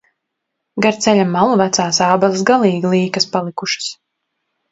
[0.85, 3.93] Gar ceļa malu vecās ābeles galīgi līkas palikušas.